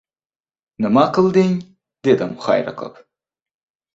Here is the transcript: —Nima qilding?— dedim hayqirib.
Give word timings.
—Nima 0.85 1.01
qilding?— 1.17 1.51
dedim 2.09 2.33
hayqirib. 2.47 2.97